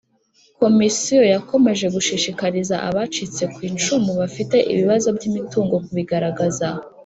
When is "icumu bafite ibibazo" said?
3.69-5.07